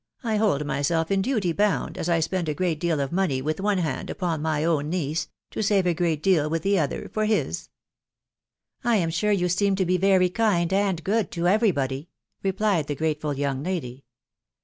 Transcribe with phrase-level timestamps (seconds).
[0.23, 3.59] I hold myself in duty bound, as I spend a great deal of money with
[3.59, 7.25] one hand upon my own niece, to save a great deal with the other for
[7.25, 7.69] his.'
[8.83, 12.09] ""I am sure you seem to be very kind and good to every body,"
[12.41, 14.03] replied the grateful young lady.